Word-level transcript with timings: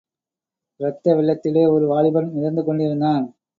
இரத்த 0.79 1.13
வெள்ளத்திலே 1.15 1.63
ஒரு 1.71 1.87
வாலிபன் 1.87 2.33
மிதந்து 2.33 2.63
கொண்டிருக்கிறான். 2.63 3.25